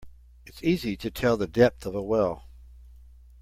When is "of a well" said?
1.85-2.47